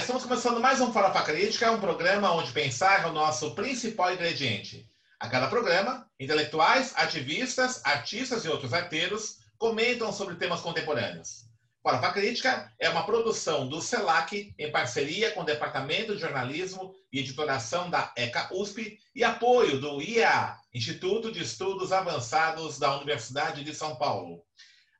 [0.00, 4.88] estamos começando mais um Farofa Crítica, um programa onde pensar é o nosso principal ingrediente.
[5.20, 11.44] A cada programa, intelectuais, ativistas, artistas e outros arteiros comentam sobre temas contemporâneos.
[11.82, 17.18] Farofa Crítica é uma produção do CELAC em parceria com o Departamento de Jornalismo e
[17.18, 23.74] Editoração da ECA USP e apoio do IA, Instituto de Estudos Avançados da Universidade de
[23.74, 24.42] São Paulo.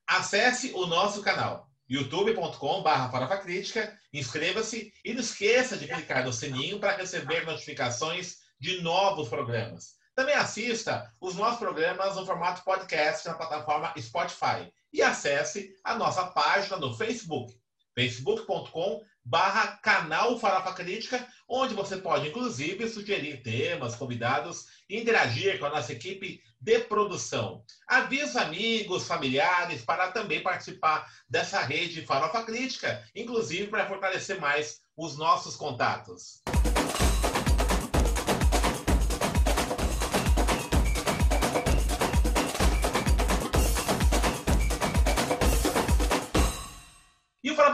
[0.07, 6.96] Acesse o nosso canal youtube.com.br Crítica, inscreva-se e não esqueça de clicar no sininho para
[6.96, 9.96] receber notificações de novos programas.
[10.14, 16.26] Também assista os nossos programas no formato podcast na plataforma Spotify e acesse a nossa
[16.26, 17.53] página no Facebook,
[17.95, 25.67] facebook.com barra canal Farofa Crítica, onde você pode, inclusive, sugerir temas, convidados e interagir com
[25.67, 27.65] a nossa equipe de produção.
[27.87, 35.17] Avise amigos, familiares para também participar dessa rede Farofa Crítica, inclusive para fortalecer mais os
[35.17, 36.43] nossos contatos.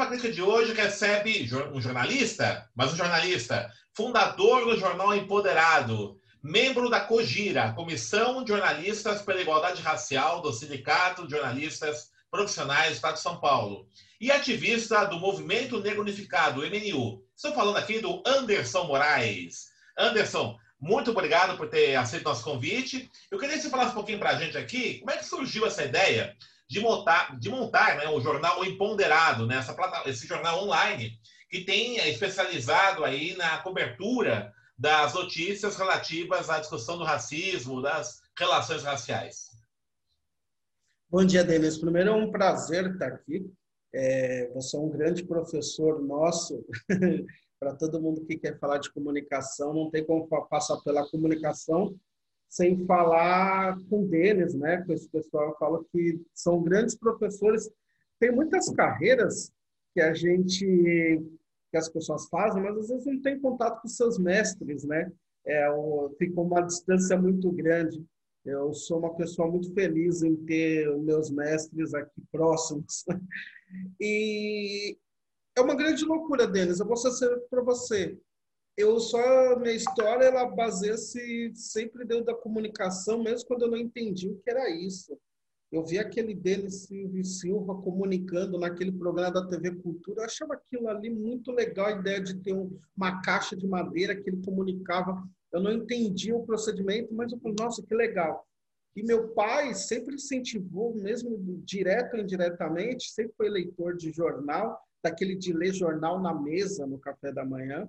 [0.07, 6.89] Farofa Crítica de hoje recebe um jornalista, mas um jornalista, fundador do jornal Empoderado, membro
[6.89, 13.15] da COGIRA, Comissão de Jornalistas pela Igualdade Racial do Sindicato de Jornalistas Profissionais do Estado
[13.15, 13.89] de São Paulo,
[14.21, 17.23] e ativista do Movimento Negro Unificado, MNU.
[17.35, 19.67] Estou falando aqui do Anderson Moraes.
[19.99, 23.11] Anderson, muito obrigado por ter aceito nosso convite.
[23.31, 25.67] Eu queria que você falasse um pouquinho para a gente aqui, como é que surgiu
[25.67, 26.37] essa ideia
[26.69, 31.99] de montar, de montar né, o jornal Empoderado, né, plata, esse jornal online, que tem
[32.01, 39.47] é, especializado aí na cobertura das notícias relativas à discussão do racismo, das relações raciais.
[41.09, 41.79] Bom dia, Denis.
[41.79, 43.49] Primeiro é um prazer estar aqui.
[43.95, 46.65] É, você é um grande professor nosso.
[47.59, 51.97] Para todo mundo que quer falar de comunicação, não tem como passar pela comunicação
[52.49, 54.83] sem falar com deles, né?
[54.83, 57.71] Com esse pessoal, eu falo que são grandes professores.
[58.19, 59.53] Tem muitas carreiras
[59.93, 61.23] que a gente
[61.71, 65.11] que as pessoas fazem, mas às vezes não tem contato com seus mestres, né?
[65.45, 65.69] É,
[66.19, 68.05] fica uma distância muito grande.
[68.45, 73.05] Eu sou uma pessoa muito feliz em ter meus mestres aqui próximos.
[74.01, 74.97] E
[75.57, 76.79] é uma grande loucura deles.
[76.79, 77.19] Eu vou ser
[77.51, 78.17] para você.
[78.77, 84.29] Eu só minha história ela baseia-se sempre dentro da comunicação, mesmo quando eu não entendi
[84.29, 85.19] o que era isso.
[85.73, 86.87] Eu vi aquele Denis
[87.25, 90.21] Silva comunicando naquele programa da TV Cultura.
[90.21, 92.53] Eu achava aquilo ali muito legal, a ideia de ter
[92.95, 95.27] uma caixa de madeira que ele comunicava.
[95.51, 98.47] Eu não entendia o procedimento, mas eu falei, nossa, que legal.
[98.95, 105.35] E meu pai sempre incentivou, mesmo direto ou indiretamente, sempre foi leitor de jornal, daquele
[105.35, 107.89] de ler jornal na mesa no café da manhã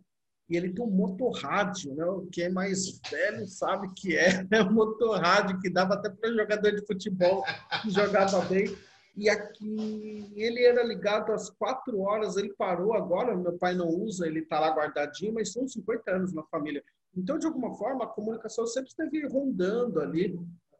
[0.49, 2.05] e ele tem um motorrádio, né?
[2.31, 4.61] Quem é mais velho sabe que é, né?
[4.63, 7.43] um motorrádio que dava até para jogador de futebol
[7.81, 8.75] que jogava bem.
[9.15, 14.27] E aqui ele era ligado às quatro horas, ele parou agora, meu pai não usa,
[14.27, 16.83] ele está lá guardadinho, mas são 50 anos na família.
[17.15, 20.39] Então, de alguma forma, a comunicação sempre esteve rondando ali,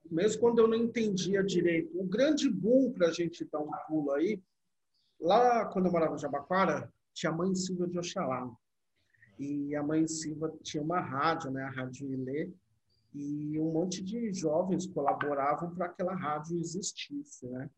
[0.09, 1.99] mesmo quando eu não entendia direito.
[1.99, 4.39] O grande boom para a gente dar um pulo aí,
[5.19, 8.47] lá quando eu morava em Jabaquara, tinha a mãe Silvia de Oxalá.
[9.39, 12.51] E a mãe Silva tinha uma rádio, né, a Rádio Ilê,
[13.13, 17.69] e um monte de jovens colaboravam para aquela rádio existisse, né?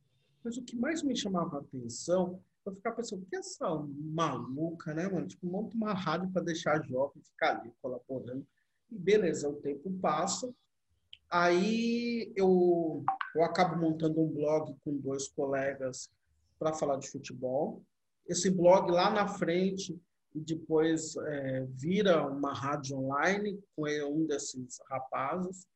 [0.44, 5.08] Mas o que mais me chamava a atenção, eu ficava pensando, que essa maluca, né,
[5.08, 5.28] mano?
[5.28, 8.46] Tipo, monta uma rádio para deixar jovem ficar ali colaborando.
[8.92, 10.52] E beleza, o tempo passa.
[11.30, 13.04] Aí eu,
[13.36, 16.10] eu acabo montando um blog com dois colegas
[16.58, 17.84] para falar de futebol.
[18.28, 20.00] Esse blog lá na frente
[20.34, 25.68] e depois é, vira uma rádio online com um desses rapazes.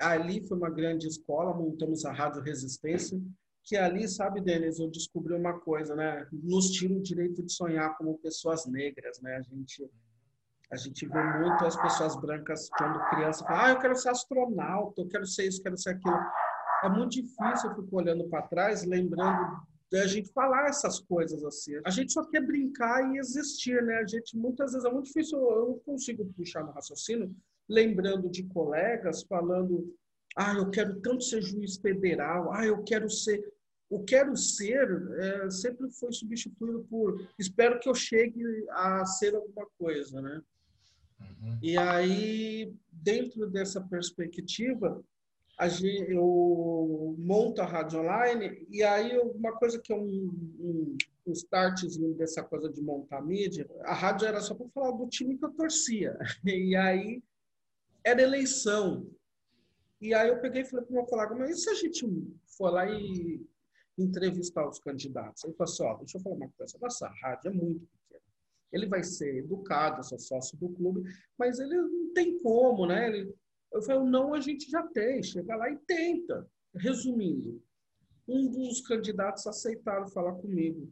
[0.00, 3.20] Ali foi uma grande escola, montamos a Rádio Resistência,
[3.64, 6.26] que ali, sabe, Denis, eu descobri uma coisa, né?
[6.32, 9.36] Nos tira o direito de sonhar como pessoas negras, né?
[9.36, 9.88] A gente
[10.72, 15.02] a gente vê muito as pessoas brancas quando criança falam, ah, eu quero ser astronauta,
[15.02, 16.18] eu quero ser isso, quero ser aquilo.
[16.82, 19.54] É muito difícil, eu fico olhando para trás, lembrando
[20.00, 21.72] a gente falar essas coisas assim.
[21.84, 23.96] A gente só quer brincar e existir, né?
[23.96, 27.34] A gente muitas vezes é muito difícil, eu não consigo puxar no raciocínio,
[27.68, 29.94] lembrando de colegas falando:
[30.36, 32.52] "Ah, eu quero tanto ser juiz federal.
[32.52, 33.42] Ah, eu quero ser
[33.92, 39.66] o quero ser é, sempre foi substituído por espero que eu chegue a ser alguma
[39.78, 40.42] coisa, né?
[41.20, 41.58] Uhum.
[41.60, 45.04] E aí, dentro dessa perspectiva,
[46.08, 50.96] eu monto a rádio online e aí uma coisa que é um, um,
[51.26, 55.36] um startzinho dessa coisa de montar mídia, a rádio era só para falar do time
[55.38, 56.18] que eu torcia.
[56.44, 57.22] E aí
[58.04, 59.06] era eleição.
[60.00, 62.04] E aí eu peguei e falei para o meu colega, mas e se a gente
[62.46, 63.40] for lá e
[63.96, 65.44] entrevistar os candidatos?
[65.44, 68.22] Ele falou assim, deixa eu falar uma coisa, nossa rádio é muito pequena.
[68.72, 71.02] Ele vai ser educado, sou sócio do clube,
[71.38, 73.06] mas ele não tem como, né?
[73.06, 73.34] Ele,
[73.72, 76.46] eu falei, não, a gente já tem, chega lá e tenta.
[76.74, 77.62] Resumindo,
[78.28, 80.90] um dos candidatos aceitaram falar comigo.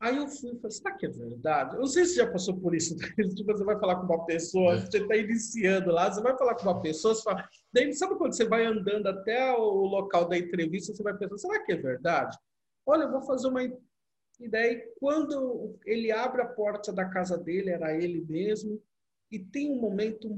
[0.00, 1.76] Aí eu fui e falei, será que é verdade?
[1.76, 2.96] Eu não sei se você já passou por isso.
[3.36, 4.80] tipo, você vai falar com uma pessoa, é.
[4.80, 7.48] você está iniciando lá, você vai falar com uma pessoa, você fala...
[7.72, 11.64] Daí, sabe quando você vai andando até o local da entrevista, você vai pensar, será
[11.64, 12.36] que é verdade?
[12.84, 13.62] Olha, eu vou fazer uma...
[13.62, 18.82] E daí, quando ele abre a porta da casa dele, era ele mesmo,
[19.30, 20.28] e tem um momento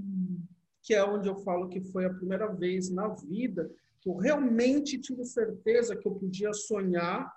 [0.85, 4.99] que é onde eu falo que foi a primeira vez na vida que eu realmente
[4.99, 7.35] tive certeza que eu podia sonhar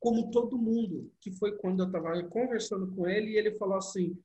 [0.00, 4.16] como todo mundo, que foi quando eu estava conversando com ele e ele falou assim: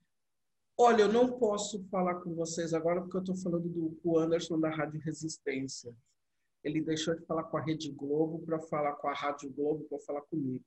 [0.78, 4.70] Olha, eu não posso falar com vocês agora porque eu estou falando do Anderson da
[4.70, 5.94] Rádio Resistência.
[6.64, 10.00] Ele deixou de falar com a Rede Globo para falar com a Rádio Globo para
[10.00, 10.64] falar comigo,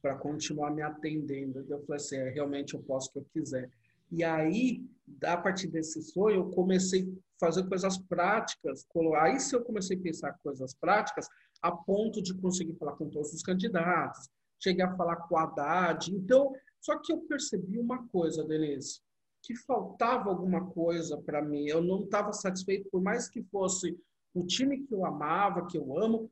[0.00, 1.66] para continuar me atendendo.
[1.68, 3.70] Eu falei assim: é, realmente eu posso o que eu quiser.
[4.10, 4.84] E aí,
[5.22, 8.86] a partir desse sonho, eu comecei a fazer coisas práticas.
[9.20, 11.28] Aí, se eu comecei a pensar coisas práticas,
[11.62, 14.28] a ponto de conseguir falar com todos os candidatos,
[14.62, 16.14] cheguei a falar com a Haddad.
[16.14, 19.00] Então, só que eu percebi uma coisa, Denise,
[19.42, 21.66] que faltava alguma coisa para mim.
[21.66, 23.98] Eu não estava satisfeito, por mais que fosse
[24.34, 26.30] o time que eu amava, que eu amo,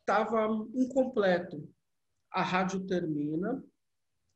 [0.00, 1.68] estava incompleto.
[2.32, 3.62] A rádio termina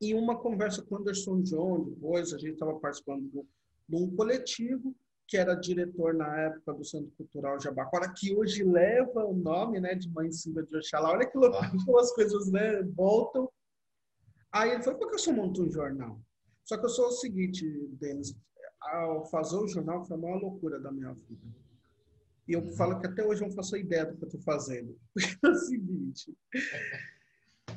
[0.00, 3.28] e uma conversa com Anderson John, depois a gente estava participando
[3.88, 4.94] de um coletivo,
[5.26, 9.94] que era diretor na época do Centro Cultural Jabaquara, que hoje leva o nome né,
[9.94, 11.12] de Mãe Silva de Oxalá.
[11.12, 13.48] Olha que loucura, como as coisas né, voltam.
[14.52, 16.20] Aí ele falou, por que eu só monto um jornal?
[16.64, 17.66] Só que eu sou o seguinte,
[17.98, 18.36] Denis,
[18.80, 21.46] ao fazer o jornal foi a maior loucura da minha vida.
[22.46, 24.98] E eu falo que até hoje eu não faço ideia do que eu estou fazendo.
[25.42, 26.36] é o seguinte,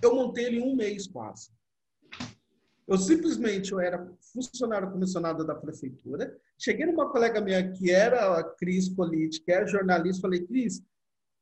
[0.01, 1.49] eu montei ele em um mês quase.
[2.87, 6.39] Eu simplesmente eu era funcionário comissionado da prefeitura.
[6.57, 10.83] Cheguei numa colega minha que era a Cris Politi, que é jornalista, falei, Cris, o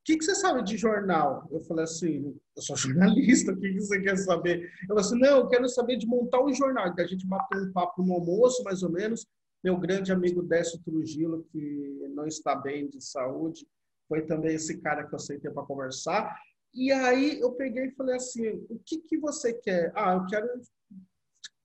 [0.05, 1.47] que, que, você sabe de jornal?
[1.51, 4.71] Eu falei assim, eu sou jornalista, o que, que você quer saber?
[4.89, 6.91] Ela assim, não, eu quero saber de montar um jornal.
[6.97, 9.27] a gente bateu um papo no almoço, mais ou menos.
[9.63, 13.67] Meu grande amigo Décio Trujillo, que não está bem de saúde,
[14.07, 16.35] foi também esse cara que eu aceitei para conversar.
[16.73, 19.91] E aí eu peguei e falei assim, o que, que você quer?
[19.95, 20.47] Ah, eu quero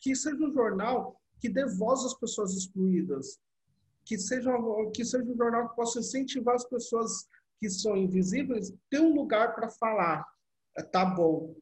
[0.01, 3.39] que seja um jornal que dê voz às pessoas excluídas,
[4.05, 4.53] que seja,
[4.95, 9.55] que seja um jornal que possa incentivar as pessoas que são invisíveis ter um lugar
[9.55, 10.25] para falar.
[10.77, 11.55] É, tá bom.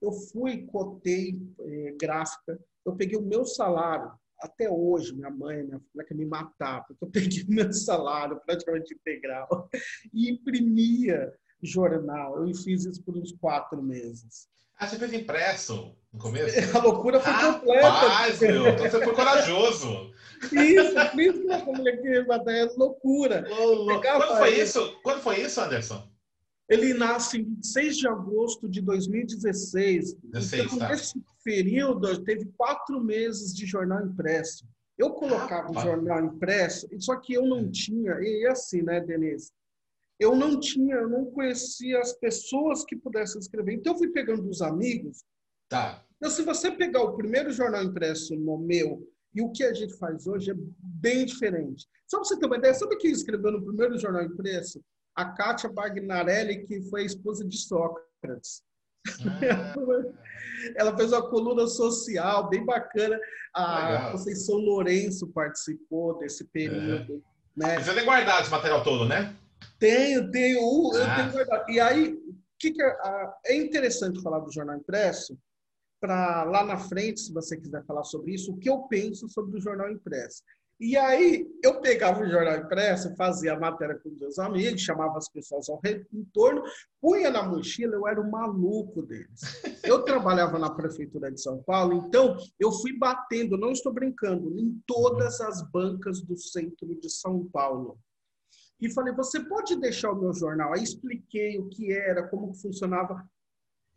[0.00, 4.10] Eu fui, cotei eh, gráfica, eu peguei o meu salário,
[4.40, 8.94] até hoje, minha mãe, minha filha quer me matar, porque eu peguei meu salário praticamente
[8.94, 9.68] integral
[10.12, 11.32] e imprimia
[11.62, 12.46] jornal.
[12.46, 14.48] Eu fiz isso por uns quatro meses.
[14.78, 16.54] Ah, você fez impresso no começo?
[16.76, 17.88] A loucura foi Rapaz, completa.
[17.88, 20.12] Rapaz, meu, então você foi corajoso.
[20.52, 23.44] Isso, por isso que eu falei que é loucura.
[23.50, 25.00] Oh, Quando foi isso?
[25.02, 26.08] Quando foi isso, Anderson?
[26.68, 30.14] Ele nasce em 6 de agosto de 2016.
[30.22, 30.90] 16, então, tá.
[30.90, 34.68] nesse período, teve quatro meses de jornal impresso.
[34.96, 39.00] Eu colocava o um jornal impresso, só que eu não tinha, e é assim, né,
[39.00, 39.52] Denise?
[40.18, 43.74] Eu não tinha, eu não conhecia as pessoas que pudessem escrever.
[43.74, 45.24] Então, eu fui pegando os amigos.
[45.68, 46.04] Tá.
[46.16, 49.96] Então, se você pegar o primeiro jornal impresso no meu e o que a gente
[49.98, 51.86] faz hoje é bem diferente.
[52.08, 54.82] Só para você ter uma ideia, sabe quem escreveu no primeiro jornal impresso?
[55.14, 58.62] A Kátia Bagnarelli, que foi a esposa de Sócrates.
[59.24, 59.74] Ah.
[60.76, 63.18] Ela fez uma coluna social bem bacana.
[63.54, 67.22] A Conceição Lourenço participou desse período.
[67.60, 67.66] É.
[67.66, 67.80] Né?
[67.80, 69.36] Você tem guardado esse material todo, né?
[69.78, 70.58] Tenho, tenho.
[70.58, 71.30] Eu ah.
[71.30, 71.74] tenho.
[71.74, 72.18] E aí,
[72.58, 72.96] que, que é,
[73.46, 75.38] é interessante falar do jornal impresso,
[76.00, 79.58] para lá na frente, se você quiser falar sobre isso, o que eu penso sobre
[79.58, 80.42] o jornal impresso.
[80.80, 85.28] E aí, eu pegava o jornal impresso, fazia a matéria com meus amigos, chamava as
[85.28, 86.62] pessoas ao retorno,
[87.00, 89.40] punha na mochila, eu era o maluco deles.
[89.82, 94.80] Eu trabalhava na Prefeitura de São Paulo, então eu fui batendo, não estou brincando, em
[94.86, 97.98] todas as bancas do centro de São Paulo
[98.80, 100.72] e falei: você pode deixar o meu jornal?
[100.72, 103.28] Aí expliquei o que era, como funcionava.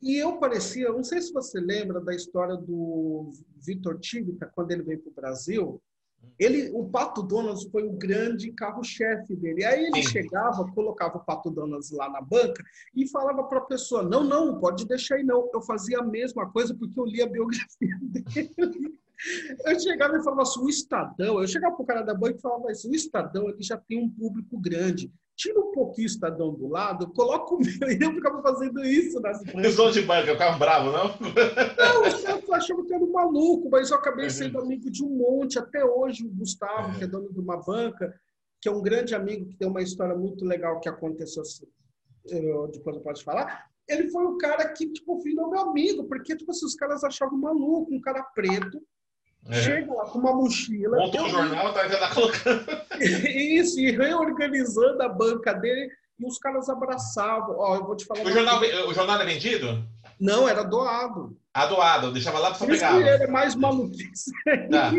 [0.01, 4.81] E eu parecia, não sei se você lembra da história do Vitor Tivita, quando ele
[4.81, 5.79] veio para o Brasil,
[6.39, 9.63] Ele, o Pato Donas foi o grande carro-chefe dele.
[9.63, 12.63] Aí ele chegava, colocava o Pato Donas lá na banca
[12.95, 15.49] e falava para a pessoa: não, não, pode deixar aí não.
[15.53, 18.99] Eu fazia a mesma coisa porque eu li a biografia dele.
[19.65, 21.39] Eu chegava e falava assim: o Estadão.
[21.41, 23.99] Eu chegava para o cara da banca e falava assim: o Estadão ele já tem
[24.03, 25.11] um público grande.
[25.35, 27.89] Tira um pouquinho o Estadão do lado, coloca o meu.
[27.89, 31.03] E eu ficava fazendo isso nas E os de banca ficavam bravos, não?
[31.07, 34.29] não, os caras achavam que era um maluco, mas eu acabei Uhum.
[34.31, 35.57] sendo amigo de um monte.
[35.57, 36.97] Até hoje, o Gustavo, Uhum.
[36.97, 38.13] que é dono de uma banca,
[38.61, 41.65] que é um grande amigo, que tem uma história muito legal que aconteceu, assim,
[42.29, 43.65] eu- depois eu posso falar.
[43.87, 47.37] Ele foi o cara que, tipo, virou meu amigo, porque, tipo assim, os caras achavam
[47.39, 48.79] maluco, um cara preto,
[49.49, 49.61] É.
[49.61, 50.97] chega lá com uma mochila.
[50.97, 52.65] Montou um jornal, tá, já tá colocando.
[53.01, 57.55] Isso, e reorganizando a banca dele, e os caras abraçavam.
[57.57, 58.23] Ó, eu vou te falar.
[58.23, 58.85] O jornal, coisa.
[58.85, 59.83] o jornal é vendido?
[60.19, 61.35] Não, era doado.
[61.53, 62.91] A doado, deixava lá pra só isso pegar.
[62.91, 64.31] que ele é mais maluquice
[64.69, 64.91] Tá.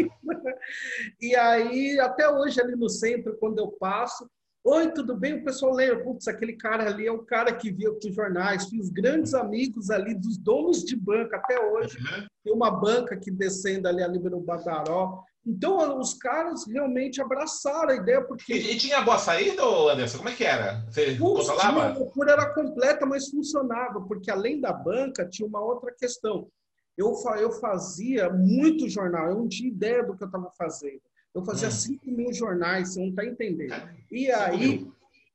[1.20, 4.28] E aí, até hoje, ali no centro, quando eu passo,
[4.64, 5.34] oi, tudo bem?
[5.34, 8.88] O pessoal lembra, putz, aquele cara ali é o cara que viu os jornais, fiz
[8.88, 11.98] grandes amigos ali dos donos de banca, até hoje.
[11.98, 12.26] Uhum.
[12.44, 15.22] Tem uma banca que descendo ali, ali no Badaró.
[15.44, 20.18] Então, os caras realmente abraçaram a ideia, porque E, e tinha boa saída, Anderson?
[20.18, 20.84] Como é que era?
[20.88, 25.92] Você Putz, a loucura era completa, mas funcionava, porque além da banca, tinha uma outra
[25.92, 26.48] questão.
[26.96, 31.00] Eu, eu fazia muito jornal, eu não tinha ideia do que eu estava fazendo.
[31.34, 31.72] Eu fazia Hum.
[31.72, 33.74] 5 mil jornais, você não está entendendo.
[34.10, 34.86] E aí,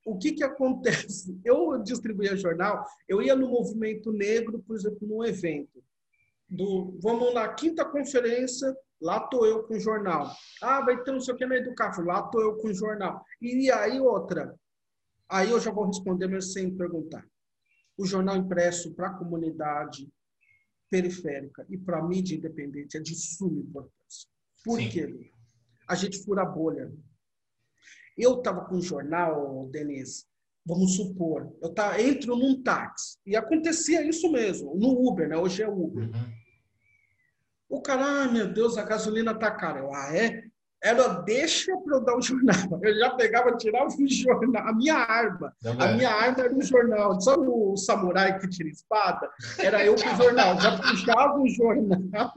[0.06, 1.38] o que, que acontece?
[1.44, 5.84] Eu distribuía jornal, eu ia no movimento negro, por exemplo, num evento.
[6.48, 10.32] Do, vamos na quinta conferência, lá tô eu com o jornal.
[10.62, 13.22] Ah, vai ter não sei o que na Educafo, lá tô eu com o jornal.
[13.42, 14.56] E aí outra,
[15.28, 17.26] aí eu já vou responder, mas sem perguntar.
[17.98, 20.08] O jornal impresso para a comunidade
[20.90, 24.30] periférica e para a mídia independente é de suma importância.
[24.64, 24.90] Por Sim.
[24.90, 25.32] quê?
[25.88, 26.92] A gente fura a bolha.
[28.18, 30.26] Eu estava com um jornal, Denise,
[30.66, 35.38] vamos supor, eu tá, entro num táxi, e acontecia isso mesmo, no Uber, né?
[35.38, 36.10] Hoje é Uber.
[36.10, 36.34] Uhum.
[37.70, 39.80] O cara, ah, meu Deus, a gasolina tá cara.
[39.80, 40.44] Eu, ah, é?
[40.88, 42.80] Era, deixa para eu dar o jornal.
[42.82, 45.54] Eu já pegava, tirava o jornal, a minha arma.
[45.80, 47.20] A minha arma era um jornal.
[47.20, 49.30] Sabe o samurai que tira espada?
[49.60, 50.60] Era eu com o jornal.
[50.62, 52.34] Já puxava o jornal,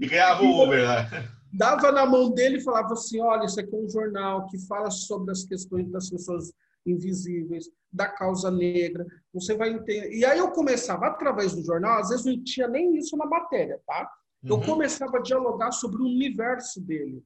[0.00, 1.08] E ganhava o Uber lá.
[1.52, 4.90] dava na mão dele e falava assim: olha, isso aqui é um jornal que fala
[4.90, 6.52] sobre as questões das pessoas
[6.86, 9.04] invisíveis, da causa negra.
[9.34, 10.12] Você vai entender.
[10.12, 13.80] E aí eu começava, através do jornal, às vezes não tinha nem isso na matéria,
[13.86, 14.08] tá?
[14.44, 14.62] Eu Uhum.
[14.66, 17.22] começava a dialogar sobre o universo dele.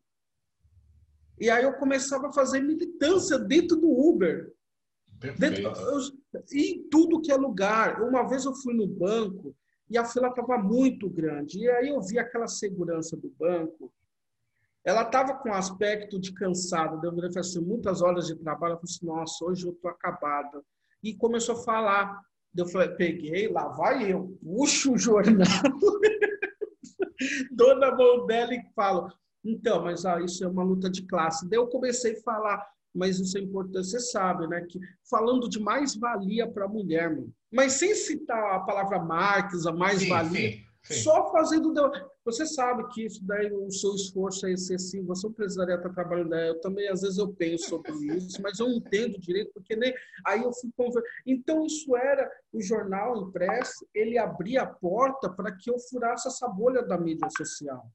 [1.39, 4.53] E aí eu começava a fazer militância dentro do Uber.
[5.39, 6.01] Dentro, eu-
[6.53, 8.03] em tudo que é lugar.
[8.03, 9.55] Uma vez eu fui no banco
[9.89, 11.59] e a fila estava muito grande.
[11.61, 13.93] E aí eu vi aquela segurança do banco.
[14.85, 17.01] Ela estava com aspecto de cansada.
[17.07, 18.75] Eu falei assim, muitas horas de trabalho.
[18.75, 20.63] Eu falei assim, nossa, hoje eu estou acabada.
[21.03, 22.21] E começou a falar.
[22.57, 25.47] Eu falei, peguei, lá vai eu, puxo o jornal,
[27.53, 29.11] dou na mão dela e falo,
[29.45, 31.49] então, mas ah, isso é uma luta de classe.
[31.49, 34.63] Daí eu comecei a falar, mas isso é importante, você sabe, né?
[34.63, 37.33] Que falando de mais-valia para a mulher, mano.
[37.53, 41.73] mas sem citar a palavra Marx, a mais-valia, só fazendo.
[42.27, 46.31] Você sabe que isso daí, o seu esforço é excessivo, você não precisaria estar trabalhando.
[46.31, 46.49] né?
[46.51, 49.95] Eu também, às vezes, eu penso sobre isso, mas eu não entendo direito, porque nem.
[50.27, 51.03] Aí eu fui conver...
[51.25, 56.49] Então, isso era o jornal impresso, ele abria a porta para que eu furasse essa
[56.49, 57.87] bolha da mídia social.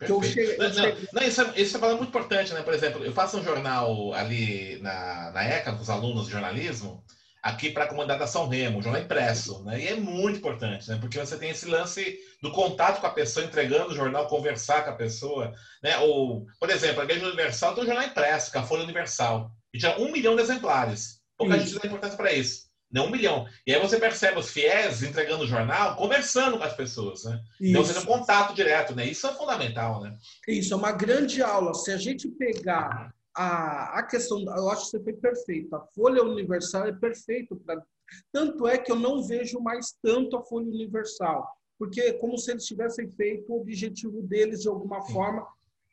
[0.00, 2.62] eu cheguei- eu não, cheguei- não, isso, é, isso é falando muito importante, né?
[2.62, 7.04] Por exemplo, eu faço um jornal ali na, na ECA, com os alunos de jornalismo,
[7.42, 9.80] aqui para a comunidade da São Remo, um jornal impresso, né?
[9.80, 10.96] E é muito importante, né?
[11.00, 14.90] Porque você tem esse lance do contato com a pessoa, entregando o jornal, conversar com
[14.90, 15.98] a pessoa, né?
[15.98, 19.50] Ou, por exemplo, a Igreja Universal tem um jornal impresso, que é a Folha Universal,
[19.74, 21.20] e tinha um milhão de exemplares.
[21.36, 21.66] Pouca Isso.
[21.66, 22.70] gente dá importância para isso.
[22.92, 23.48] Não um milhão.
[23.66, 27.40] E aí você percebe os fiéis entregando o jornal, conversando com as pessoas, né?
[27.58, 29.06] Então você tem um contato direto, né?
[29.06, 30.14] Isso é fundamental, né?
[30.46, 31.72] Isso é uma grande aula.
[31.72, 35.74] Se a gente pegar a, a questão, eu acho que você foi perfeito.
[35.74, 37.82] A Folha Universal é perfeito para.
[38.30, 41.48] Tanto é que eu não vejo mais tanto a Folha Universal,
[41.78, 45.12] porque é como se eles tivessem feito o objetivo deles de alguma Sim.
[45.14, 45.46] forma.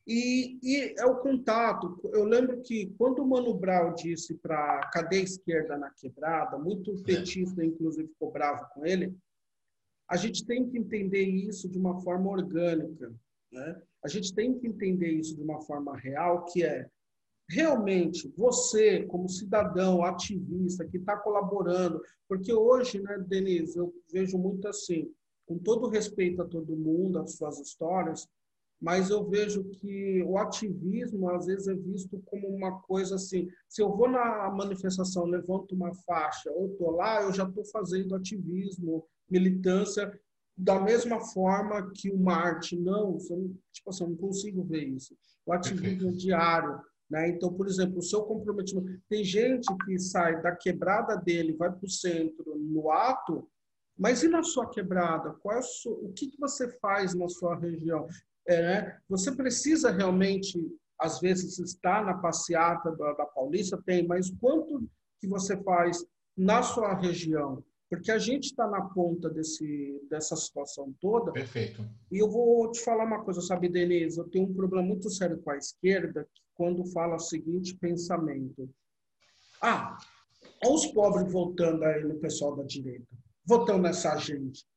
[0.05, 1.99] E, e é o contato.
[2.11, 7.01] Eu lembro que quando o Mano Brown disse para a cadeia esquerda na quebrada, muito
[7.03, 9.15] petista, inclusive, ficou bravo com ele,
[10.09, 13.13] a gente tem que entender isso de uma forma orgânica.
[13.51, 13.81] Né?
[14.03, 16.89] A gente tem que entender isso de uma forma real, que é
[17.49, 24.67] realmente você, como cidadão, ativista, que está colaborando, porque hoje, né, Denise, eu vejo muito
[24.67, 25.11] assim,
[25.47, 28.27] com todo respeito a todo mundo, às suas histórias,
[28.79, 33.81] mas eu vejo que o ativismo às vezes é visto como uma coisa assim, se
[33.81, 39.05] eu vou na manifestação, levanto uma faixa, ou estou lá, eu já estou fazendo ativismo,
[39.29, 40.09] militância,
[40.55, 42.77] da mesma forma que o Marte.
[42.77, 43.17] Não,
[43.71, 45.15] tipo assim, eu não consigo ver isso.
[45.45, 46.79] O ativismo é diário.
[47.09, 47.29] Né?
[47.29, 49.01] Então, por exemplo, o seu comprometimento.
[49.09, 53.49] Tem gente que sai da quebrada dele, vai para o centro no ato,
[53.97, 55.33] mas e na sua quebrada?
[55.41, 58.07] Qual é o, seu, o que, que você faz na sua região?
[58.47, 58.99] É, né?
[59.09, 60.57] Você precisa realmente,
[60.97, 63.81] às vezes, estar na passeata da, da Paulista?
[63.85, 64.87] Tem, mas quanto
[65.19, 66.05] que você faz
[66.37, 67.63] na sua região?
[67.89, 71.31] Porque a gente está na ponta desse, dessa situação toda.
[71.31, 71.83] Perfeito.
[72.11, 74.19] E eu vou te falar uma coisa, sabe, Denise?
[74.19, 76.27] Eu tenho um problema muito sério com a esquerda,
[76.59, 78.69] quando fala o seguinte pensamento.
[79.61, 79.97] Ah,
[80.65, 83.07] olha os pobres votando aí no pessoal da direita,
[83.45, 84.67] votando nessa gente.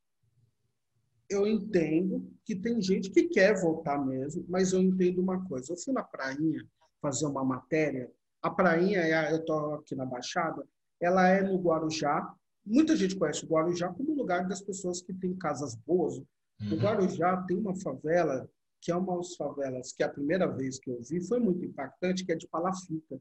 [1.29, 5.73] Eu entendo que tem gente que quer votar mesmo, mas eu entendo uma coisa.
[5.73, 6.65] Eu fui na prainha
[7.01, 8.09] fazer uma matéria.
[8.41, 10.65] A prainha, é eu estou aqui na Baixada,
[11.01, 12.33] ela é no Guarujá,
[12.65, 16.17] Muita gente conhece o Guarujá como lugar das pessoas que têm casas boas.
[16.17, 16.75] Uhum.
[16.75, 18.49] O Guarujá tem uma favela
[18.83, 22.25] que é uma das favelas que a primeira vez que eu vi foi muito impactante,
[22.25, 23.19] que é de Palafita.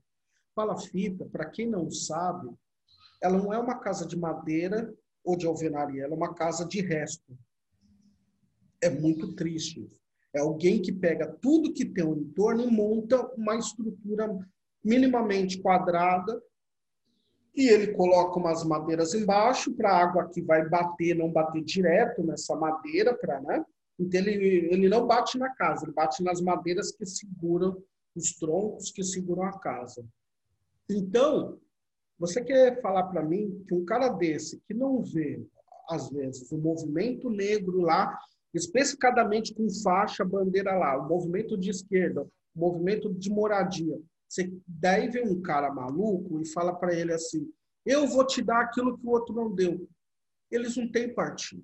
[0.55, 2.49] Palafita, para quem não sabe,
[3.21, 4.91] ela não é uma casa de madeira
[5.23, 7.37] ou de alvenaria, ela é uma casa de resto.
[8.81, 9.87] É muito triste.
[10.33, 14.35] É alguém que pega tudo que tem no entorno e monta uma estrutura
[14.83, 16.41] minimamente quadrada
[17.53, 22.23] e ele coloca umas madeiras embaixo para a água que vai bater, não bater direto
[22.23, 23.63] nessa madeira, para, né?
[24.01, 27.81] Então ele, ele não bate na casa, ele bate nas madeiras que seguram
[28.15, 30.03] os troncos que seguram a casa.
[30.89, 31.59] Então,
[32.19, 35.41] você quer falar para mim que um cara desse que não vê
[35.89, 38.17] às vezes o movimento negro lá,
[38.53, 42.23] especificadamente com faixa, bandeira lá, o movimento de esquerda,
[42.55, 43.99] o movimento de moradia,
[44.31, 47.51] você daí vem um cara maluco e fala para ele assim:
[47.85, 49.85] eu vou te dar aquilo que o outro não deu.
[50.49, 51.63] Eles não têm partido.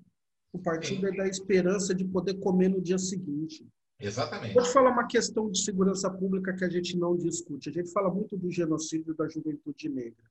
[0.52, 1.14] O partido Sim.
[1.14, 3.66] é da esperança de poder comer no dia seguinte.
[4.00, 4.54] Exatamente.
[4.54, 7.68] Vou te falar uma questão de segurança pública que a gente não discute.
[7.68, 10.24] A gente fala muito do genocídio da juventude negra.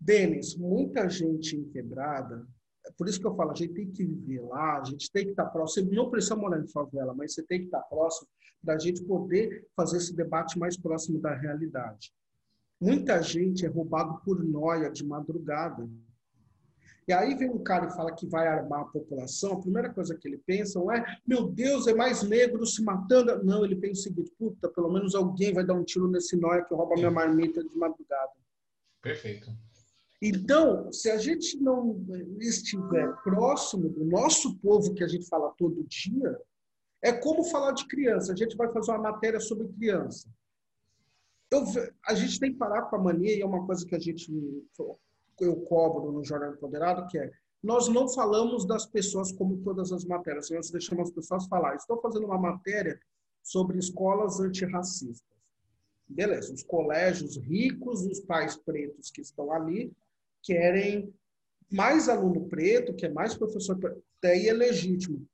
[0.00, 2.46] Denis, muita gente em quebrada
[2.86, 5.24] é por isso que eu falo, a gente tem que viver lá, a gente tem
[5.24, 5.90] que estar próximo.
[5.90, 8.28] Não precisa morar em favela, mas você tem que estar próximo
[8.62, 12.12] para a gente poder fazer esse debate mais próximo da realidade.
[12.78, 15.88] Muita gente é roubado por noia de madrugada.
[17.06, 20.16] E aí vem um cara e fala que vai armar a população, a primeira coisa
[20.16, 23.44] que ele pensa não é, meu Deus, é mais negro se matando.
[23.44, 26.64] Não, ele pensa o seguinte, puta, pelo menos alguém vai dar um tiro nesse noia
[26.64, 28.32] que rouba minha marmita de madrugada.
[29.02, 29.50] Perfeito.
[30.22, 32.02] Então, se a gente não
[32.40, 36.40] estiver próximo do nosso povo que a gente fala todo dia,
[37.02, 38.32] é como falar de criança.
[38.32, 40.26] A gente vai fazer uma matéria sobre criança.
[41.50, 41.62] Eu,
[42.06, 44.32] a gente tem que parar com a mania, e é uma coisa que a gente
[45.40, 47.32] eu cobro no Jornal Empoderado, que é
[47.64, 51.74] nós não falamos das pessoas como todas as matérias, nós deixamos as pessoas falar.
[51.74, 53.00] Estou fazendo uma matéria
[53.42, 55.34] sobre escolas antirracistas.
[56.06, 59.90] Beleza, os colégios ricos, os pais pretos que estão ali,
[60.42, 61.10] querem
[61.72, 65.26] mais aluno preto, que é mais professor preto, daí é legítimo.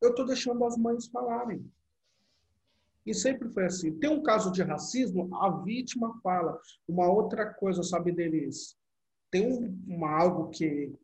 [0.00, 1.70] Eu estou deixando as mães falarem.
[3.04, 3.92] E sempre foi assim.
[3.98, 6.58] Tem um caso de racismo, a vítima fala.
[6.88, 8.74] Uma outra coisa, sabe, Denise?
[9.34, 10.94] Tem um, algo que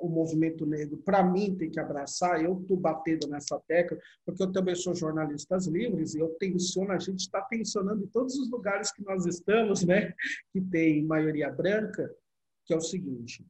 [0.00, 2.40] o movimento negro, para mim, tem que abraçar.
[2.40, 7.00] Eu estou batendo nessa tecla, porque eu também sou jornalistas livres e eu tensiono, a
[7.00, 10.14] gente está tensionando em todos os lugares que nós estamos, né?
[10.52, 12.14] Que tem maioria branca
[12.64, 13.44] que é o seguinte: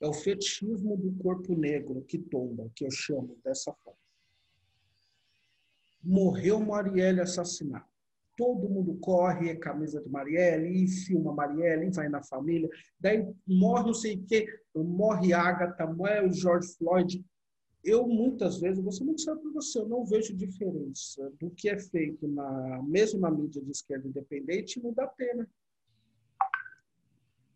[0.00, 4.00] é o fetichismo do corpo negro que tomba, que eu chamo dessa forma.
[6.02, 7.84] Morreu Marielle assassinado.
[8.36, 12.68] Todo mundo corre, é camisa de Marielle, e filma Marielle, e vai na família.
[13.00, 17.24] Daí morre não sei o quê, morre Agatha, morre o George Floyd.
[17.82, 21.68] Eu, muitas vezes, vou ser muito sério para você, eu não vejo diferença do que
[21.68, 25.48] é feito na mesma mídia de esquerda independente não dá pena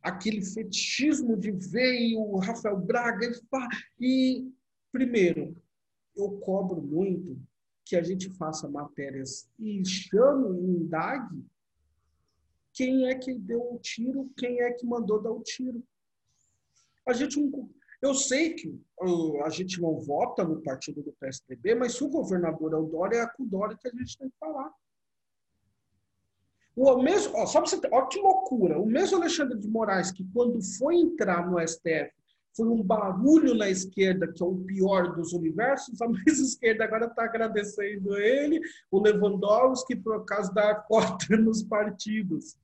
[0.03, 3.31] aquele fetichismo de ver o Rafael Braga
[3.99, 4.51] e
[4.91, 5.57] primeiro
[6.17, 7.39] eu cobro muito
[7.91, 11.45] que a gente faça matérias e chame e indague
[12.73, 15.83] quem é que deu o tiro, quem é que mandou dar o tiro.
[17.05, 17.37] A gente
[18.01, 18.81] eu sei que
[19.45, 23.17] a gente não vota no partido do PSDB, mas se o governador é o Dória,
[23.23, 24.73] é com o Dória que a gente tem que falar.
[26.77, 28.79] O mesmo, ó, só você ó, que loucura.
[28.79, 32.15] O mesmo Alexandre de Moraes, que quando foi entrar no STF,
[32.57, 37.07] foi um barulho na esquerda, que é o pior dos universos, a mais esquerda agora
[37.07, 38.61] está agradecendo ele,
[38.91, 42.57] o Lewandowski, por causa da cota nos partidos.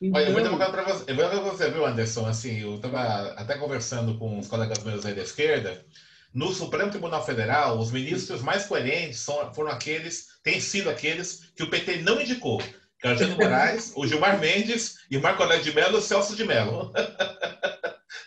[0.00, 0.20] Então...
[0.20, 2.26] Olha, eu vou então dar para você, você, viu, Anderson?
[2.26, 5.84] Assim, eu estava até conversando com os colegas meus aí da esquerda.
[6.32, 11.62] No Supremo Tribunal Federal, os ministros mais coerentes são, foram aqueles, têm sido aqueles que
[11.62, 12.60] o PT não indicou.
[12.98, 16.02] Que o Eugênio Moraes, o Gilmar Mendes e o Marco Aurélio de Mello e o
[16.02, 16.92] Celso de Mello.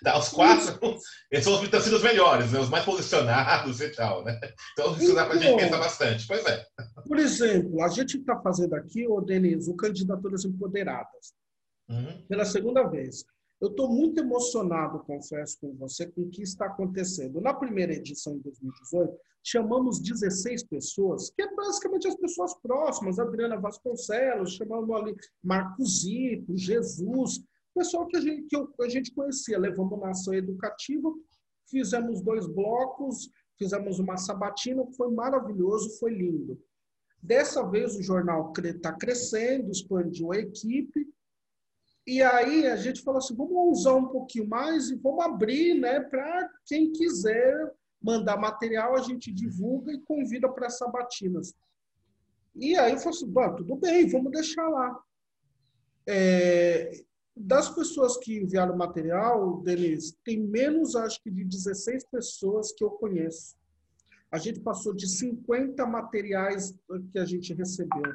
[0.03, 0.99] Tá, os quatro,
[1.31, 2.59] eles são os, os melhores, né?
[2.59, 4.39] os mais posicionados e tal, né?
[4.73, 6.27] Então, isso dá para a gente então, pensar bastante.
[6.27, 6.65] Pois é.
[7.05, 11.33] Por exemplo, a gente está fazendo aqui, ô Denise, o Candidaturas Empoderadas.
[11.89, 12.25] Uhum.
[12.27, 13.25] Pela segunda vez.
[13.59, 17.41] Eu estou muito emocionado, confesso com você, com o que está acontecendo.
[17.41, 23.59] Na primeira edição, em 2018, chamamos 16 pessoas, que é basicamente as pessoas próximas, Adriana
[23.59, 27.43] Vasconcelos, chamamos ali Marcos Zito, Jesus,
[27.77, 29.59] pessoal que a gente, que a gente conhecia.
[29.59, 31.13] Levamos na ação educativa,
[31.69, 36.59] fizemos dois blocos, fizemos uma sabatina, foi maravilhoso, foi lindo.
[37.21, 41.07] Dessa vez o jornal está crescendo, expandiu a equipe,
[42.05, 45.99] e aí a gente falou assim, vamos usar um pouquinho mais e vamos abrir né,
[45.99, 51.53] para quem quiser mandar material, a gente divulga e convida para as sabatinas.
[52.55, 54.97] E aí eu falei assim, tudo bem, vamos deixar lá.
[56.07, 56.91] É,
[57.39, 62.91] das pessoas que enviaram material, Denise, tem menos, acho que, de 16 pessoas que eu
[62.91, 63.55] conheço.
[64.31, 66.73] A gente passou de 50 materiais
[67.11, 68.13] que a gente recebeu.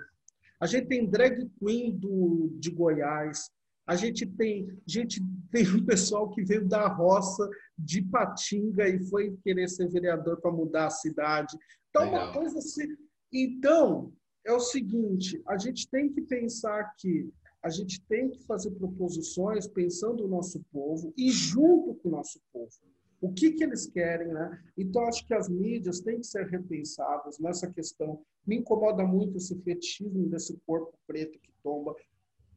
[0.61, 3.51] A gente tem drag queen do, de Goiás.
[3.87, 9.37] A gente tem, gente, tem um pessoal que veio da roça de Patinga e foi
[9.43, 11.57] querer ser vereador para mudar a cidade.
[11.89, 12.25] Então, Legal.
[12.25, 12.97] uma coisa assim.
[13.33, 14.13] Então,
[14.45, 17.29] é o seguinte: a gente tem que pensar que
[17.63, 22.41] a gente tem que fazer proposições pensando no nosso povo e junto com o nosso
[22.53, 22.73] povo.
[23.21, 24.61] O que, que eles querem, né?
[24.77, 28.21] Então, acho que as mídias têm que ser repensadas nessa questão.
[28.45, 31.95] Me incomoda muito esse fetichismo desse corpo preto que tomba.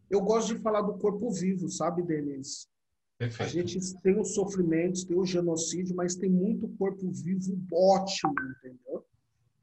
[0.09, 2.67] Eu gosto de falar do corpo vivo, sabe, Denise?
[3.19, 3.47] Perfeito.
[3.47, 9.05] A gente tem os sofrimentos, tem o genocídio, mas tem muito corpo vivo ótimo, entendeu?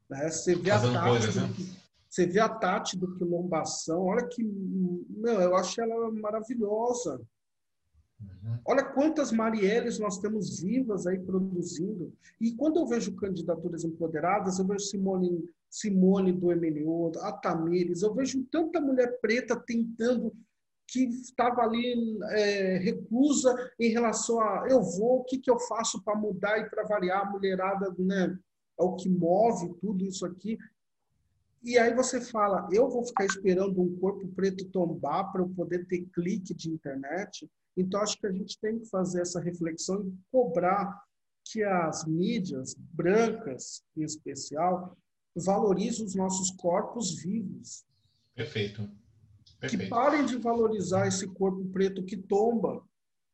[0.09, 0.29] Né?
[0.29, 1.82] Você vê Fazendo a Tati, né?
[2.13, 4.43] Você vê a Tati do Quilombação, olha que.
[4.43, 7.19] Meu, eu acho ela maravilhosa.
[8.21, 8.59] Uhum.
[8.65, 12.13] Olha quantas Marielles nós temos vivas aí produzindo.
[12.39, 18.13] E quando eu vejo candidaturas empoderadas, eu vejo Simone, Simone do MNU, a Tamires, eu
[18.13, 20.31] vejo tanta mulher preta tentando
[20.87, 25.99] que estava ali é, reclusa em relação a eu vou, o que, que eu faço
[26.03, 28.37] para mudar e para variar a mulherada, né?
[28.79, 30.59] É o que move tudo isso aqui.
[31.63, 35.87] E aí você fala, eu vou ficar esperando um corpo preto tombar para eu poder
[35.87, 37.49] ter clique de internet?
[37.77, 41.01] Então, acho que a gente tem que fazer essa reflexão e cobrar
[41.45, 44.97] que as mídias brancas, em especial,
[45.35, 47.85] valorizem os nossos corpos vivos.
[48.35, 48.89] Perfeito.
[49.59, 49.83] Perfeito.
[49.83, 52.83] Que parem de valorizar esse corpo preto que tomba.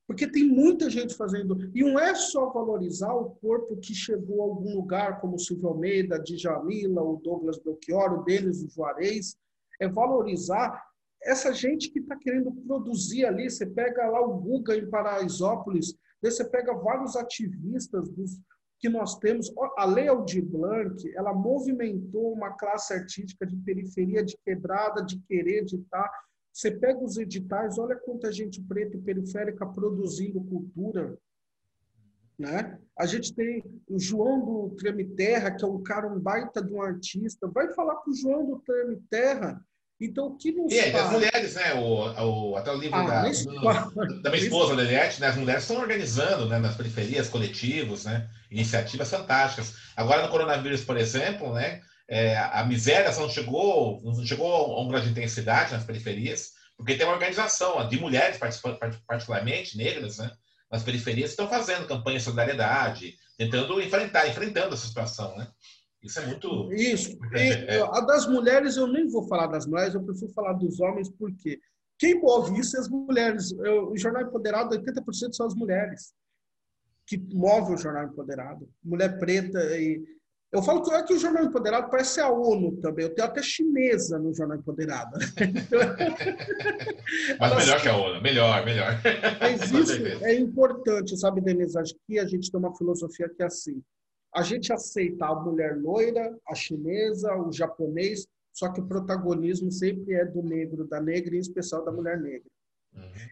[0.09, 1.69] Porque tem muita gente fazendo.
[1.71, 6.17] E não é só valorizar o corpo que chegou a algum lugar, como Silvio Almeida,
[6.17, 9.37] Djamila, o Douglas Belchior, o Denis, o Juarez.
[9.79, 10.83] É valorizar
[11.21, 13.47] essa gente que está querendo produzir ali.
[13.47, 18.41] Você pega lá o Guga em Paraisópolis, você pega vários ativistas dos,
[18.79, 19.53] que nós temos.
[19.77, 25.65] A Lei Aldir Blanc, ela movimentou uma classe artística de periferia, de quebrada, de querer,
[25.65, 26.01] de estar.
[26.01, 26.11] Tá
[26.59, 31.17] você pega os editais, olha quanta gente preta e periférica produzindo cultura.
[32.37, 32.77] Né?
[32.97, 36.73] A gente tem o João do Treme Terra, que é um cara, um baita de
[36.73, 37.47] um artista.
[37.47, 39.61] Vai falar com o João do Treme Terra.
[40.01, 41.73] Então, o que nos E é, as mulheres, né?
[41.75, 45.27] O, o, até o livro ah, da, do, da minha esposa, Leliette, né?
[45.27, 46.59] as mulheres estão organizando né?
[46.59, 48.29] nas periferias, coletivos, né?
[48.51, 49.75] iniciativas fantásticas.
[49.95, 51.81] Agora, no coronavírus, por exemplo, né?
[52.09, 56.95] É, a miséria não chegou, não chegou a um grau de intensidade nas periferias, porque
[56.95, 58.39] tem uma organização de mulheres,
[59.05, 60.31] particularmente negras, né,
[60.71, 65.47] nas periferias, que estão fazendo campanha de solidariedade, tentando enfrentar, enfrentando essa situação, né?
[66.01, 66.71] Isso é muito.
[66.73, 67.17] Isso.
[67.33, 67.81] É.
[67.81, 71.59] A das mulheres, eu nem vou falar das mulheres, eu prefiro falar dos homens, porque
[71.97, 73.51] quem move isso é as mulheres.
[73.51, 76.13] Eu, o Jornal Empoderado, 80% são as mulheres
[77.05, 78.69] que movem o Jornal Empoderado.
[78.81, 80.01] Mulher preta e
[80.51, 83.05] eu falo que, é que o Jornal Empoderado parece a ONU também.
[83.05, 85.19] Eu tenho até chinesa no Jornal Empoderado.
[87.39, 88.21] Mas melhor que a ONU.
[88.21, 88.99] Melhor, melhor.
[89.39, 91.77] Mas isso é importante, sabe, Denise?
[91.77, 93.79] Acho que a gente tem uma filosofia que é assim.
[94.33, 100.15] A gente aceita a mulher loira, a chinesa, o japonês, só que o protagonismo sempre
[100.15, 102.49] é do negro, da negra, em especial da mulher negra.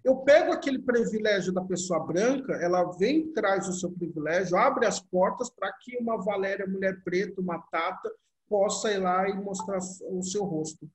[0.04, 5.00] Eu pego aquele privilégio da pessoa branca, ela vem, traz o seu privilégio, abre as
[5.00, 8.12] portas para que uma Valéria, mulher preta, uma Tata,
[8.48, 10.90] possa ir lá e mostrar o seu rosto.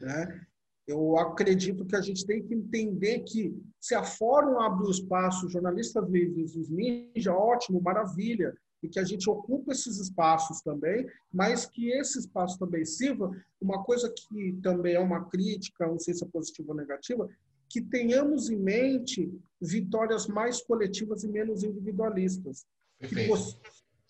[0.00, 0.40] Né?
[0.86, 5.48] Eu acredito que a gente tem que entender que se a Fórum abre o espaço,
[5.48, 11.66] jornalistas livres, os ninja, ótimo, maravilha, e que a gente ocupe esses espaços também, mas
[11.66, 16.24] que esse espaço também sirva, uma coisa que também é uma crítica, não sei se
[16.24, 17.28] é positiva ou negativa,
[17.70, 22.66] que tenhamos em mente vitórias mais coletivas e menos individualistas.
[22.98, 23.58] Que, poss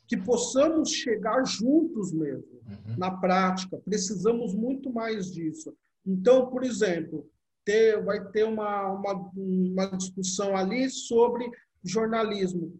[0.08, 2.96] que, possamos chegar juntos mesmo, uhum.
[2.98, 3.80] na prática.
[3.84, 5.72] Precisamos muito mais disso.
[6.04, 7.30] Então, por exemplo,
[7.64, 11.48] ter, vai ter uma, uma, uma discussão ali sobre
[11.84, 12.76] jornalismo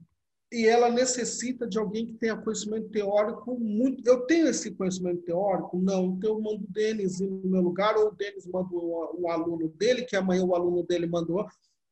[0.52, 4.06] e ela necessita de alguém que tenha conhecimento teórico muito.
[4.06, 5.78] Eu tenho esse conhecimento teórico?
[5.78, 6.06] Não.
[6.06, 10.04] Então eu mando o Denis no meu lugar, ou o Denis manda um aluno dele,
[10.04, 11.46] que amanhã o aluno dele mandou.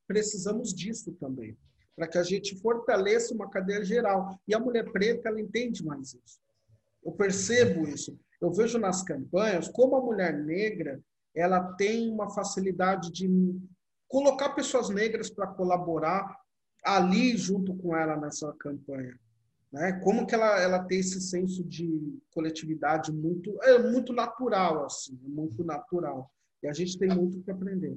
[0.08, 1.56] Precisamos disso também,
[1.94, 4.36] para que a gente fortaleça uma cadeia geral.
[4.48, 6.40] E a mulher preta, ela entende mais isso.
[7.04, 8.18] Eu percebo isso.
[8.40, 11.00] Eu vejo nas campanhas como a mulher negra
[11.34, 13.28] ela tem uma facilidade de
[14.08, 16.36] colocar pessoas negras para colaborar
[16.84, 19.18] ali junto com ela nessa campanha.
[19.72, 19.92] Né?
[20.02, 25.28] Como que ela, ela tem esse senso de coletividade muito é muito natural assim, é
[25.28, 26.30] muito natural.
[26.62, 27.96] E a gente tem muito que aprender.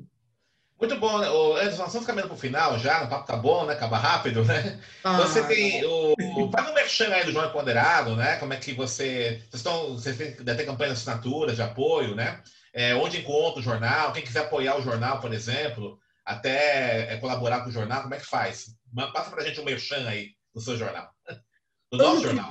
[0.81, 1.27] Muito bom, né?
[1.29, 3.73] Nós estamos caminhando para o final já, o papo tá bom, né?
[3.73, 4.79] Acaba rápido, né?
[5.03, 6.15] Ah, você tem o.
[6.51, 8.37] Faz um merchan aí do João Ponderado, né?
[8.37, 9.43] Como é que você.
[9.43, 9.93] Vocês estão.
[9.93, 12.41] Vocês têm, deve ter campanha de assinatura, de apoio, né?
[12.73, 15.99] É, onde encontra o jornal, quem quiser apoiar o jornal, por exemplo,
[16.31, 18.75] até é, colaborar com o jornal, como é que faz?
[19.13, 21.09] Passa para a gente um merchan aí do seu jornal.
[21.91, 22.49] Do nosso jornal.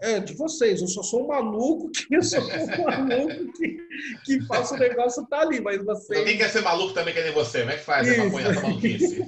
[0.00, 0.80] É, de vocês.
[0.80, 2.46] Eu só sou um maluco que eu sou um
[2.84, 3.78] maluco que,
[4.24, 6.24] que faço o negócio tá ali, mas vocês.
[6.24, 7.60] Quem quer ser maluco também que nem você?
[7.60, 9.26] Como é que faz essa maluquice?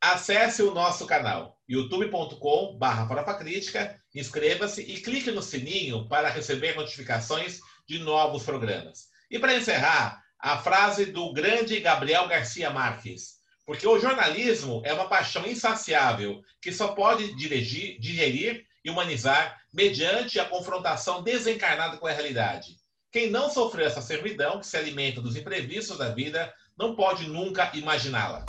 [0.00, 8.00] Acesse o nosso canal youtube.com.br Crítica, inscreva-se e clique no sininho para receber notificações de
[8.00, 9.06] novos programas.
[9.30, 13.36] E para encerrar, a frase do grande Gabriel Garcia Marques.
[13.66, 20.38] Porque o jornalismo é uma paixão insaciável que só pode dirigir, digerir e humanizar mediante
[20.38, 22.76] a confrontação desencarnada com a realidade.
[23.10, 27.72] Quem não sofreu essa servidão, que se alimenta dos imprevistos da vida, não pode nunca
[27.74, 28.44] imaginá-la.